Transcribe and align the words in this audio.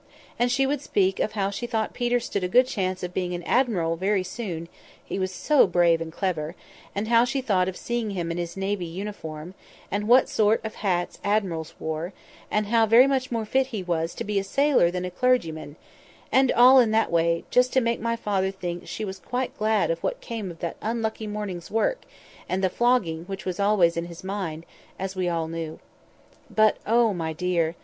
And 0.39 0.51
she 0.51 0.65
would 0.65 0.81
speak 0.81 1.19
of 1.19 1.33
how 1.33 1.51
she 1.51 1.67
thought 1.67 1.93
Peter 1.93 2.19
stood 2.19 2.43
a 2.43 2.47
good 2.47 2.65
chance 2.65 3.03
of 3.03 3.13
being 3.13 3.35
admiral 3.45 3.97
very 3.97 4.23
soon—he 4.23 5.19
was 5.19 5.31
so 5.31 5.67
brave 5.67 6.01
and 6.01 6.11
clever; 6.11 6.55
and 6.95 7.07
how 7.07 7.23
she 7.23 7.39
thought 7.39 7.67
of 7.67 7.77
seeing 7.77 8.09
him 8.09 8.31
in 8.31 8.39
his 8.39 8.57
navy 8.57 8.87
uniform, 8.87 9.53
and 9.91 10.07
what 10.07 10.27
sort 10.27 10.59
of 10.65 10.73
hats 10.81 11.19
admirals 11.23 11.75
wore; 11.77 12.13
and 12.49 12.65
how 12.65 12.87
much 12.87 13.31
more 13.31 13.45
fit 13.45 13.67
he 13.67 13.83
was 13.83 14.15
to 14.15 14.23
be 14.23 14.39
a 14.39 14.43
sailor 14.43 14.89
than 14.89 15.05
a 15.05 15.11
clergyman; 15.11 15.75
and 16.31 16.51
all 16.53 16.79
in 16.79 16.89
that 16.89 17.11
way, 17.11 17.43
just 17.51 17.71
to 17.71 17.79
make 17.79 17.99
my 17.99 18.15
father 18.15 18.49
think 18.49 18.87
she 18.87 19.05
was 19.05 19.19
quite 19.19 19.55
glad 19.55 19.91
of 19.91 20.01
what 20.01 20.19
came 20.19 20.49
of 20.49 20.57
that 20.61 20.77
unlucky 20.81 21.27
morning's 21.27 21.69
work, 21.69 22.01
and 22.49 22.63
the 22.63 22.71
flogging 22.71 23.23
which 23.25 23.45
was 23.45 23.59
always 23.59 23.95
in 23.95 24.05
his 24.05 24.23
mind, 24.23 24.65
as 24.97 25.15
we 25.15 25.29
all 25.29 25.47
knew. 25.47 25.79
But 26.49 26.77
oh, 26.87 27.13
my 27.13 27.33
dear! 27.33 27.75